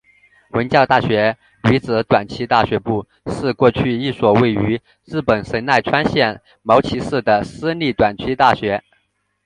[0.53, 1.37] 文教大学
[1.69, 8.83] 女子短期大学部是过去一所位于日本神奈川县茅崎市的私立短期大学。